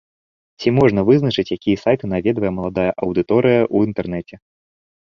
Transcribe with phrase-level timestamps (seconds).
[0.63, 4.35] Ці можна вызначыць, якія сайты наведвае маладая аўдыторыя ў інтэрнэце?